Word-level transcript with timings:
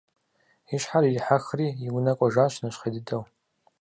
И 0.75 0.77
щхьэр 0.81 1.03
ирихьэхри 1.07 1.67
и 1.85 1.89
унэ 1.95 2.13
кӀуэжащ 2.17 2.53
нэщхъей 2.61 2.91
дыдэу. 2.93 3.23